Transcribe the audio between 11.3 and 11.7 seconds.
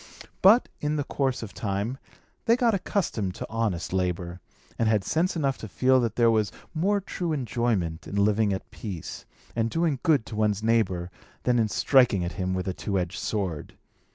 than in